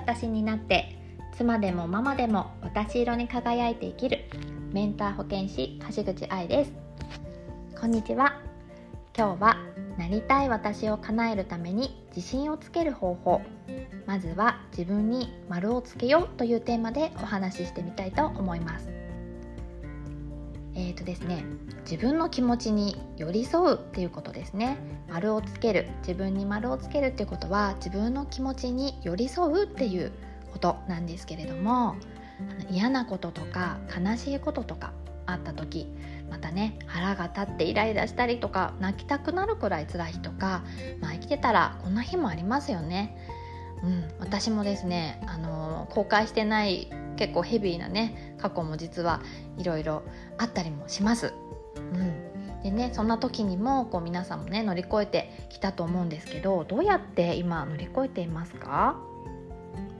[0.00, 0.96] 私になって
[1.36, 4.24] 妻でもママでも私色に輝いて生きる
[4.72, 6.72] メンター保健師橋口愛です。
[7.78, 8.40] こんにちは。
[9.14, 9.58] 今日は
[9.98, 13.42] なりたい私を叶えるために自信をつける方法。
[14.06, 18.99] まずは自分に丸をつけようというテーマでお話ししてみたいと思います。
[20.80, 21.44] えーとですね、
[21.82, 24.78] 自分の気持ちに寄り添うっていうことですね
[25.10, 30.10] 丸をつける自分に丸をつけるっていうことは自分の気持ちに寄り添うっていう
[30.52, 31.96] ことなんですけれども
[32.70, 34.94] 嫌なこととか悲しいこととか
[35.26, 35.86] あった時
[36.30, 40.64] またね腹が立ってイライラしたりとか泣きたくなるくらい辛い日とか、
[41.02, 43.16] まあ、生きてたらこんな日もありますよね。
[43.82, 49.20] うん、私もですね、あの公開してない結構ヘビーなね過去も実は
[49.58, 50.02] いろいろ
[50.38, 51.34] あったりもします。
[51.76, 58.96] うんでね、そんな時にもこう皆さんもね乗り越えてきたと思うんですけどどうやって今乗り越えていますか？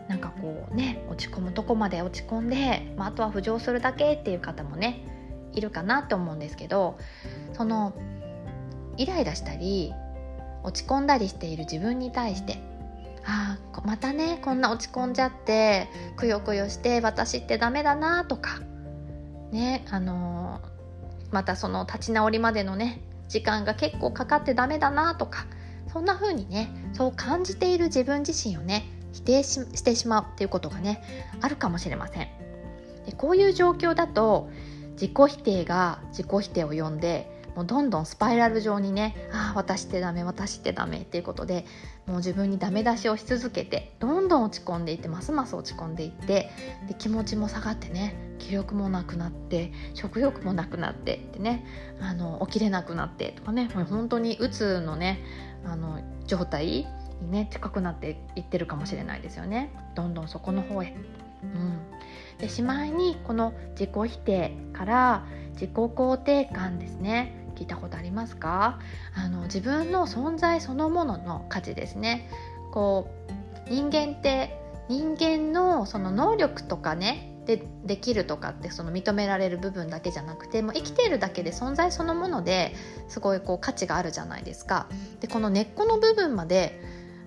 [0.08, 5.00] なんかこうね落ち込むとこまで落ち込んで、まあ、あとは浮上するだけっていう方もね
[5.52, 6.98] いるかなって思うんですけど
[7.54, 7.94] その
[8.96, 9.92] イライラしたり
[10.62, 12.58] 落ち込んだりしている自分に対して
[13.24, 18.60] あまたねこんな落ち込んじゃってくよくよして私ってダメだなとか
[19.52, 25.46] ねあのー、またその立ち直りまでのね時間が結構かかってダメだなとか
[25.92, 31.02] そんな風にねそう感じている自分自身をね否定してしまうっていうことがね
[31.40, 32.28] あるかもしれません。
[33.06, 34.50] でこういう状況だと
[34.92, 41.66] 自己否定が自己否定を呼んでもうどんどんスパイラル状にねああ私ってダメ私ってダメっていうことで
[42.06, 46.50] もう自分にダメ出しをし続けてどんどん落ち込んでいってますます落ち込んでいって
[46.88, 51.66] で気持ちも下がってね気力もなくなって食欲もなくなってってね
[52.00, 55.22] あの起きれなくなってとかねもう本当にうつのね
[55.66, 56.86] あの状態
[57.20, 59.70] にね近くなっていってるかもしれないですよね。
[59.94, 60.96] どんどんそこの方へ。
[61.42, 61.78] うん、
[62.38, 67.39] でしまいにこの自己否定から自己肯定感ですね。
[67.60, 68.80] 聞いたことありますか？
[69.14, 72.30] あの自分の存在そのものの価値ですね。
[72.72, 82.74] こう人間って人間のその能力とかねでできるとかってその認められる部分だけじゃなくてもう生きているだけで存在そのもので
[83.08, 84.86] すごいこう価値があるじゃないですか。
[85.20, 86.80] でこの根っこの部分まで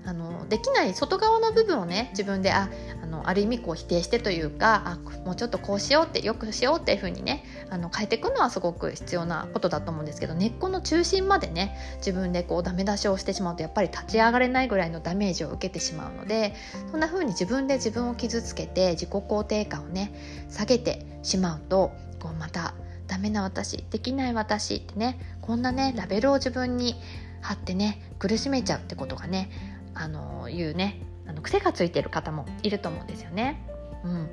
[0.06, 2.70] あのできない外側の部分をね自分であ
[3.02, 16.54] あのある意味こう否定してというかあもうちょっとこうしようってよくしようっていうふうにねあの変えていくのはすごく必要なことだと思うんですけど根っこの中心までね自分でこうダメ出しをしてしまうとやっぱり立ち上がれないぐらいのダメージを受けてしまうので
[16.92, 20.14] そんな風に自分で自分を傷つけて自己肯定感をね
[20.50, 22.74] 下げてしまうとこうまた
[23.08, 26.96] ダメな私できない私ってねこんなねラベルを自分に
[27.42, 33.66] 貼ってね苦しめちゃうってことがねあのいうねあの癖がついてる方もいると思うんですよね。
[34.04, 34.30] うん、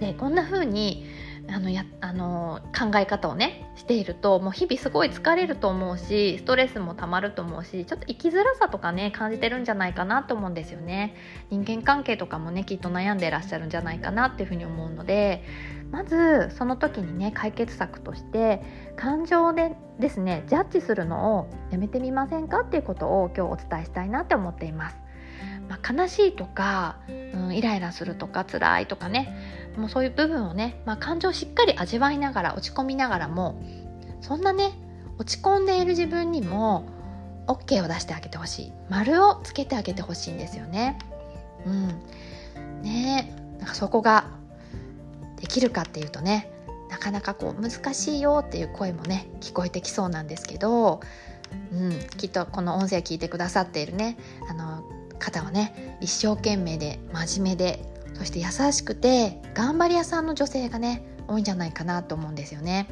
[0.00, 1.06] でこんな風に
[1.50, 11.14] あのやあの考え方をねしているともう日々すごい疲れると思うしストレスもたまると思うしちょっと生きづらさとかね感じてるんじゃないかなと思うんですよね。
[11.50, 15.44] 人間関係とかもねきっと悩んでらっしゃるんじゃないかなっていうふうに思うので
[15.90, 18.62] まずその時にね解決策として
[18.96, 24.96] 感情でですねジャッジするのをやめてみませんかっていうことを今日お伝えしたいなって思っています。
[25.68, 26.96] まあ、悲しいとか、
[27.34, 33.62] うん、イライラするとか辛いとかねもうそういう部分をね、まあ、感情をしっかり味わいながら落ち込みながらも
[34.22, 34.72] そんなね
[35.18, 36.88] 落ち込んでいる自分にも
[37.46, 40.98] OK を出してあげてほしい丸をつけてあげてほしいんですよね。
[41.66, 44.37] うん、ねなんかそこが
[45.40, 46.50] できるかっていうとね
[46.88, 51.00] なかなかこう難しいよっていう声もね聞こえてきそうなんですけど、
[51.72, 54.16] うん、きっとこの音声聞いてくださっているね
[54.48, 54.84] あの
[55.18, 57.84] 方はね一生懸命で真面目で
[58.14, 62.88] そして優しくて頑張り屋さんの女性がね多いんじゃないかなと思うんですよね。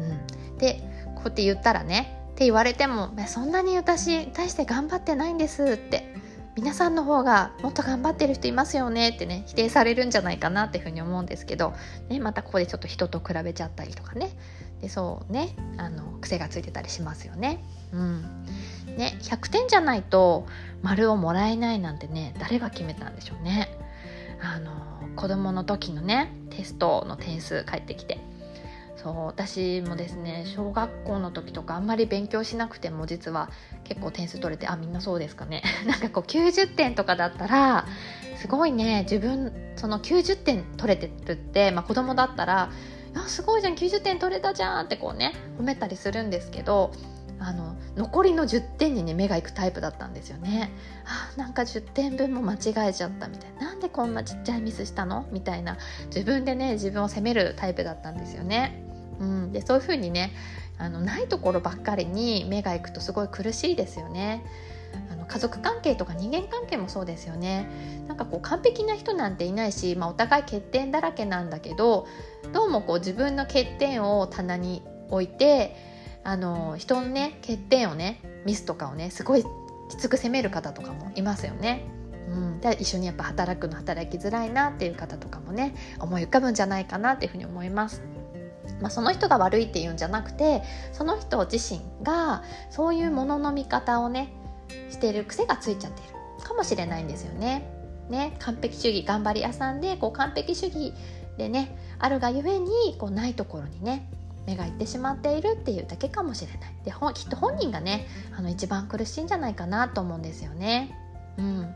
[0.00, 0.80] うん、で
[1.14, 6.14] こうやって言ったらねって言われてもそんなに私大して頑張ってないんですって
[6.58, 11.72] 皆さんの方がもっと頑張ってる人いますよねってね否定されるんじゃないかなっていうふうに思うんですけど、
[12.08, 14.32] ね、またここでちょっと人と比べちゃったりとかね
[14.80, 17.62] でそうねあの癖がついてたりしますよね。
[17.92, 18.22] うん
[18.96, 20.48] ね、100点じゃないと
[20.82, 23.68] 丸をもらえないなんてね誰が決めたんでしょうね。
[24.42, 24.72] あの
[25.14, 28.18] 子供の時のねテストの点数返ってきて
[29.02, 33.48] そう私もですね小学校の時とかあんまり勉強しなくても実は
[33.84, 37.86] 結構点数取れてあみんなそうですかね なんかこう90点とかだったら
[38.36, 42.70] すごいね自分その90点取れてるって、まあ、子供だったら
[43.14, 46.90] 「あすごいじゃん90点取れたじゃん」ってこうね褒めたりするんですけど
[47.38, 50.72] あの残りの10点にね目がいくタイプだったんですよね。
[51.04, 55.26] あなんか10点分も間違えちゃったみたいななんでこんなちっちゃいミスしたの？
[55.30, 58.87] みたいな自分でね自分を責めるタイプだったんですよね。
[59.20, 60.32] うん、でそういう風にね
[60.78, 64.44] あのないところばっかりに目がいくとすごい苦しいですよね。
[65.12, 67.68] あの家族関係とか人間関係もそうですよね
[68.08, 72.06] なんかこう完璧な人なんていないし、まあ、お互い欠点だらけなんだけど
[72.54, 75.76] どうもこう自分の欠点を棚に置いて
[76.24, 79.44] あの人のね欠点をねミスとかをねすごい
[79.90, 81.84] きつく責める方とかもいますよね。
[82.28, 88.02] うん、で一緒にやっぱ働くの働きづらいなっていう方とかもね思い浮かぶんじゃないかなっていうふうに思います。
[88.80, 90.62] まあ、その人が悪いっていうんじゃなくて
[90.92, 94.32] その人自身がそういうものの見方をね
[94.90, 97.68] してる癖がついちゃってるかもしれないんですよね。
[98.08, 100.94] ね完璧主義頑張り屋さんでこう完璧主義
[101.36, 104.08] でねあるがゆえにこうないところにね
[104.46, 108.06] 目がいってしまっているっていうだけかもしれないできっと本人がね
[108.36, 111.07] あの一番苦しいんじゃないかなと思うんですよね。
[111.38, 111.74] うん、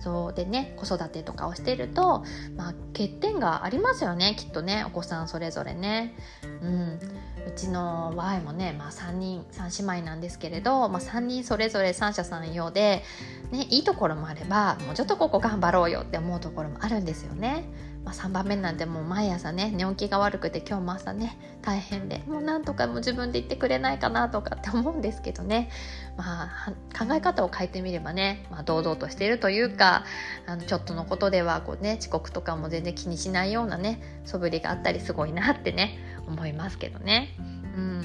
[0.00, 2.24] そうでね子育てとかをしてると、
[2.56, 6.14] まあ、欠点がありますよねきっとねお子さんそれぞれね。
[6.62, 7.00] うん、
[7.46, 13.02] うちの場合もね、まあ、3人3姉妹なんですけれど、まあ、3人それぞれ三者三様で、
[13.50, 17.64] ね、いいところもあればもうちょっとここ頑張ろうよって思うところもあるんですよね。
[18.04, 25.70] まあ、3番目なんてもう毎朝ね寝起きが悪くて今日も朝ね大変でもうなんとかも自分で言ってくれないかなとかって思うんですけどね、
[26.16, 30.04] まあ、考え方を変えてみればね、まあ、堂々としているというか
[30.46, 35.96] あのちょっとのことではこう、ね、遅刻とかも全然気にしないようなね素振りがあったりすごいなってね
[36.32, 37.28] 思いますけどね。
[37.76, 38.00] うん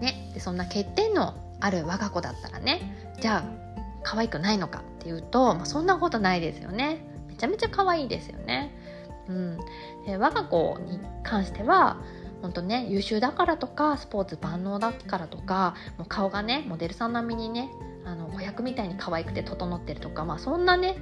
[0.00, 3.44] ね、でそんな欠点のある我が子だったらねじゃあ
[4.02, 8.74] 可愛くないのかっていうと、まあ、そんなことないですよねめちゃめちゃ可愛いですよね。
[9.28, 9.58] うん、
[10.04, 11.98] で我が子に関しては
[12.42, 17.70] 本当ね優秀だからとかスポーツ万能だからとかもう顔がねモデルさん並みにね
[18.04, 20.96] あの子役みたいに可愛くて整ってるとか、まあ、そんなね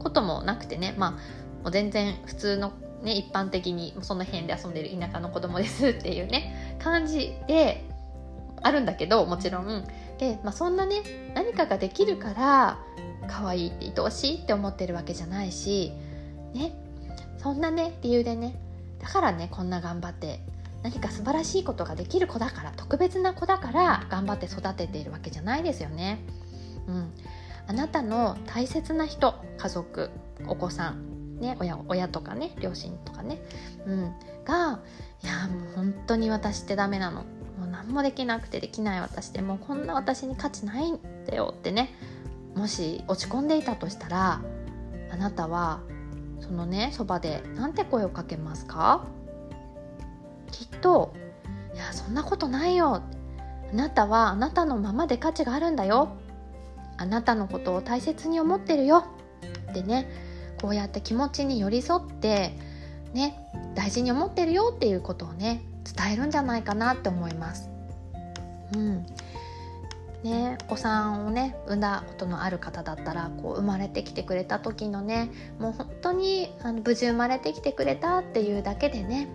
[0.00, 1.18] こともなくてね、まあ、も
[1.66, 7.84] う全然普通の、ね、一般的にその辺で遊んでる田舎の子供ですっていうね感じで
[8.62, 9.84] あるんだけどもちろん
[10.18, 11.02] で、まあ、そんなね
[11.34, 12.78] 何かができるから
[13.28, 15.92] 可愛いって愛おしいって思ってるわけじゃないし
[16.52, 16.72] ね
[17.38, 18.54] そんなね理由でね
[19.00, 20.40] だからねこんな頑張って
[20.82, 26.20] 何か素晴らしいことができる子だから特別な子だから頑張って育てているわけじゃないですよね。
[26.86, 27.12] うん、
[27.66, 30.10] あなたの大切な人家族
[30.46, 33.42] お子さん、ね、親親とかね両親とかね、
[33.86, 34.14] うん、
[34.44, 34.80] が
[35.22, 37.24] いやもう本当に私ってダメなの。
[37.58, 41.94] もう何もできなくてできない私でもうこんな私に価値ないんだよってね。
[42.54, 44.40] もし落ち込んでいたとしたら
[45.10, 45.80] あなたは
[46.40, 49.04] そのねそばで何て声をかけますか？
[50.50, 51.12] きっと
[51.74, 53.02] 「いやそんなことないよ」
[53.72, 56.16] あなたはあなたのままで価値があるんだよ。
[56.96, 59.04] あなたのことを大切に思ってるよ。
[59.70, 60.08] ってね
[60.60, 62.52] こうやって気持ちに寄り添って
[63.12, 63.36] ね
[63.74, 65.62] 大事に思ってるよっていうことをね
[65.96, 67.70] 伝えるんじゃないかなって思います。
[68.74, 69.06] うん
[70.22, 79.28] ね、お子さんをね産んだことのある方だったらこう生まれてきてくれた時のねもう本当にあの無事生まれてきてくれたっていうだけでね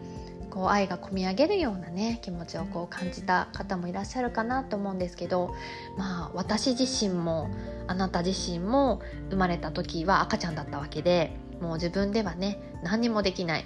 [0.55, 5.53] こう愛がこみ上げるようなね気持ちをこう感じた方もいらっしゃるかなと思うんですけど
[5.97, 7.49] まあ私自身も
[7.87, 13.65] あなた自身も生まれた時は赤ちゃんだったわけでもう自分ではね何にもできない。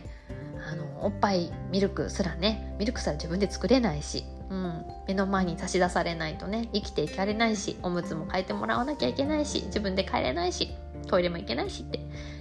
[0.71, 10.71] あのおっぱいミルクすらねミルクすら自分で作れないしうん、目の前に差し出されないとね生きていかれないしおむつも変えてもらわなきゃいけないし自分で帰れないし
[11.07, 11.99] トイレも行けないしって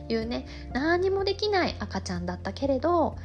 [0.08, 3.16] いうね何にもできない赤ちゃんだったけれど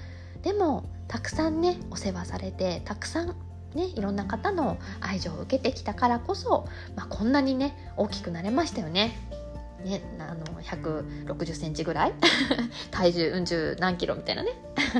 [0.43, 3.27] でもたくさんねお世話されてたくさん
[3.75, 9.15] ねいろんな方の愛情を受けてきたからこそ、まあ、こんなにね大きくなれましたよね。
[9.85, 12.13] ね、あの160センチぐらい？
[12.89, 14.53] 体重うん十何キロみたいなね。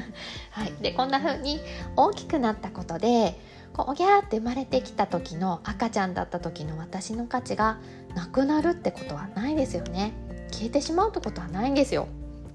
[0.52, 1.60] はい、でこんな風に
[1.96, 3.40] 大きくなったことで
[3.74, 7.80] こうおぎゃーって生まれてきた時の赤ちゃんだった時の私の価値が
[8.14, 10.14] なくなるってことはないですよね。
[10.52, 12.08] 消えてしまうってことはないんですよ。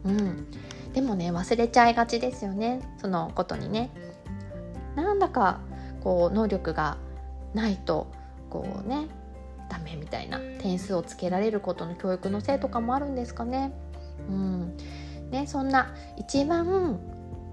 [0.05, 0.47] うん。
[0.93, 3.91] でもね忘れちゃいがちですよねそのことにね
[4.97, 5.61] なんだか
[6.03, 6.99] こう能力が
[7.55, 8.07] ないと
[8.51, 9.09] こうね
[9.69, 13.73] ダメみたいな点数をつけられることの教育のせいとかもあるんですかね。
[14.29, 14.77] うん
[15.31, 16.99] ね、そんな一番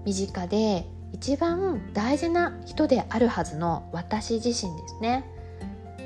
[0.04, 5.24] 身近で一番大事な人であるはずの私自身ですね。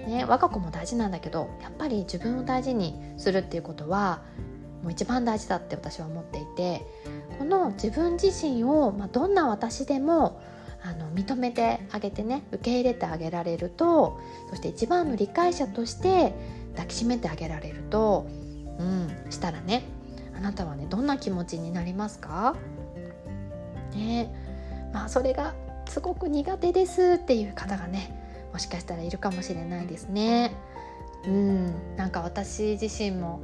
[0.06, 4.22] ね我が子も大事なんだけどやっぱり自分を大事にするっていうことは
[4.82, 6.86] もう一番大事だって私は思っていて
[7.38, 10.40] この自分自身を、まあ、どんな私でも
[10.82, 14.18] あの認めてあげてね受け入れてあげられると
[14.48, 16.32] そして一番の理解者として
[16.72, 18.26] 抱きしめてあげられると、
[18.78, 19.82] うん、したらね
[20.34, 22.56] あなたはねどんな気持ちになりますか？
[23.94, 24.34] ね
[24.94, 25.54] まあそれが
[25.86, 28.16] すごく苦手ですっていう方がね
[28.52, 30.52] もしかしたらいるかもしれないですね。
[31.26, 33.42] うんなんか私自身も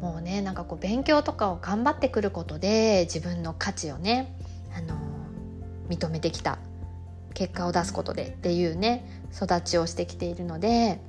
[0.00, 4.36] もうねなんかこう勉強とかを頑張ってくることで自分の価値をね
[4.76, 4.94] あの
[5.88, 6.58] 認めてきた
[7.34, 11.00] 結果を出すことでっていうね育ちをしてきているので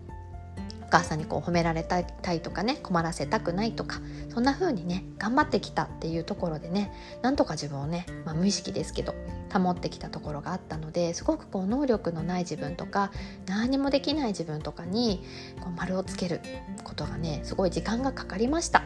[0.87, 9.13] お母さんにこう褒められたいとかね困らせたくないとかそんな風にね頑張ってきたっていうところでねなんとか自分をね、まあ、無意識ですけど
[9.51, 13.11] 保ってきたところがあったのですごくこう能力のない自分とか
[13.47, 15.23] 何もできない自分とかに
[15.59, 16.39] こう丸をつける
[16.85, 18.83] ことがねすごい時間がかかりました。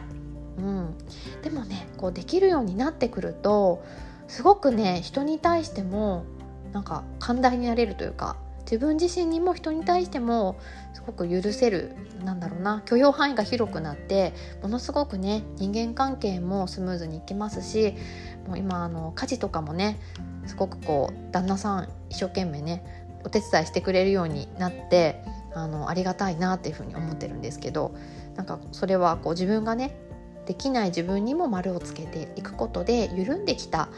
[0.58, 0.94] うん、
[1.42, 3.82] でもねこうできるようになってくると
[4.28, 6.24] すごくね人に対しても
[6.72, 10.58] なんか寛大になれるというか自分自身にも人に対しても
[10.94, 17.94] すごく許せるなんだろうな許容範囲が広くなってものすごくね人間関係もスムーズにいきますし
[18.46, 19.98] もう今あの家事とかもね
[20.46, 25.22] すごくこう旦那さん一生懸命ねお手伝いしてくれるようになって
[25.54, 27.94] あのありがたいなっていうふうに思ってるんですけど
[28.36, 29.96] なんかそれはこう自分がね
[30.46, 33.88] できない自分にも丸をつけていくことで緩んできた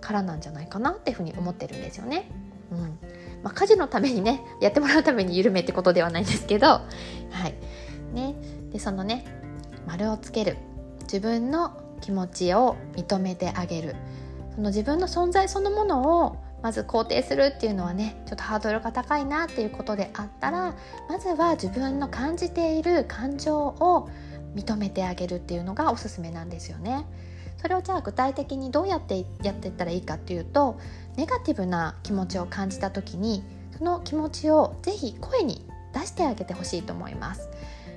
[0.00, 2.30] からなんじゃないかなっていうふうに思ってるんですよね。
[2.70, 2.98] うん
[3.44, 6.82] まあ、家事のためにねやってもらうために緩めってことではないんですけど、は
[7.46, 7.54] い。
[8.14, 8.34] ね、
[8.72, 9.24] でそのね
[9.86, 10.56] 丸をつける。
[11.02, 13.94] 自分の気持ちを認めてあげる。
[14.54, 20.74] その自分の存在そのものをまず肯定するっていうのはねちょっとハードルが高いなっていうことであったら
[21.10, 24.08] まずは自分の感じている感情を
[24.54, 27.04] 認めてあげるっていうのがおすすめなんですよね。
[27.64, 30.78] それをじゃあ具体的にどうやってやっていったらいいかっていうと
[31.16, 33.42] ネガティブな気持ちを感じた時に
[33.78, 37.48] その気持ちをぜひ声に出してあげてほしいと思います。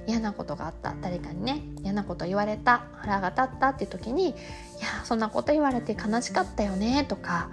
[0.07, 4.37] 嫌なことがあった誰かにね嫌なこと言われた腹が立ったっていう時に「いや
[5.03, 7.49] そんなこと言われて悲しかったよね」とか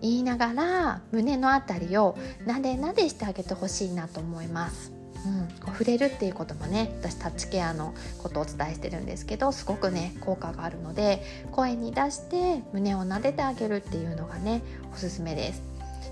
[0.00, 5.01] 言いながら胸の辺りをなでなでしてあげてほしいなと思います。
[5.24, 14.62] うん、触れるっていうこともね私タッチケアのことをお伝えしてるんですけどすごくね効果があるので声に出して胸を撫でてあげるっていうのがね
[14.92, 15.62] おすすめです。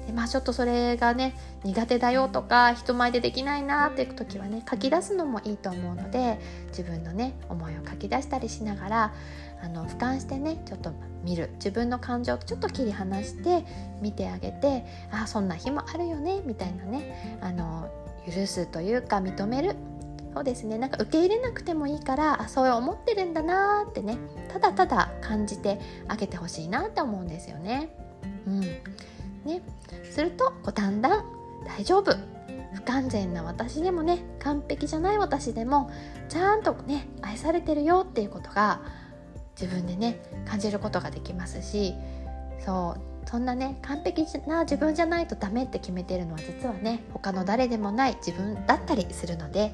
[0.07, 6.39] でまあちょっとそれがね苦手だよとか人前でできないなっていう時はね書き出すのもいいと思うので
[6.69, 9.15] 自分のね思いを書き出したりしながら
[9.63, 13.65] あの俯瞰してねちょっと見る自分の感情とちょっと切り離して
[14.01, 17.91] 見てあげてあそんな日もあるよねみたいなねあの
[18.27, 19.77] 許すというか認める。
[20.35, 20.79] そうですね。
[20.79, 24.19] なんか受け入れなくてもいいからあそう思ってるんだなってね。
[24.49, 27.91] ただただ感じてあげてほしいなって思うんですよね。
[28.47, 28.61] うん。
[28.61, 29.63] ね、
[30.11, 31.25] するとこうだんだん
[31.67, 32.15] 大丈夫。
[32.73, 35.91] 不完全な私でもね完璧じゃない私でも
[36.29, 38.83] ちゃんとね愛されてるよっていうことが
[39.61, 41.95] 自分でね感じることができますし
[42.65, 49.73] そうそんなね完璧な自分じゃないとダメって決めてるのは実はね他の誰でもない自分だったりするので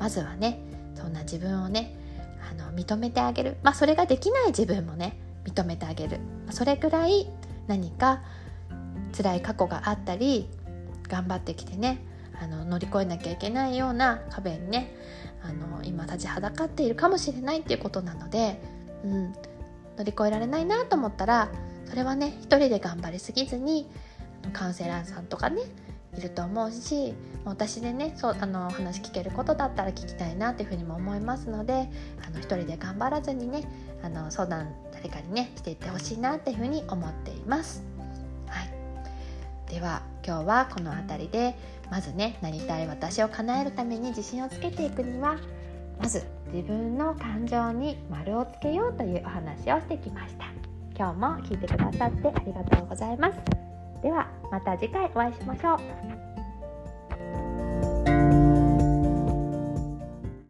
[0.00, 0.58] まずはね
[0.96, 1.94] そんな自分をね
[2.50, 3.56] あの認めてあげる。
[3.62, 6.18] まあそれができない自分もね認めてあげる。
[6.50, 7.28] それぐらい
[7.68, 8.22] 何か
[9.16, 10.48] 辛い過去があったり
[11.08, 12.04] 頑張ってきてね
[12.40, 14.92] あの乗り越えなきゃいけないような壁にね
[15.44, 18.60] あの今立ちはだかっているかもしれないっていうことなので、
[19.04, 19.32] うん、
[19.96, 21.50] 乗り越えられないなと思ったら
[21.88, 23.88] それはね一人で頑張りすぎずに
[24.52, 25.62] カウンセラーさんとかね
[26.16, 27.14] いると思うし
[27.44, 31.88] 私でねそうあの話聞けることだったら聞きたいなっていうふうにも思いますので
[32.26, 33.64] あの一人で頑張らずにね
[34.02, 37.84] あの相談誰かにねしていってほしいなっていうふうに思っています。
[38.48, 38.70] はい、
[39.70, 41.54] では今日はこの辺りで
[41.90, 45.36] まずねなりたい私を叶えるために自信をつけていくには
[46.00, 50.55] まず自分の感情に丸をつけようというお話をしてきました。
[50.98, 53.38] 今日も聞いてくださってありがとうございます。
[54.02, 56.05] ではまた次回お会いしましょう。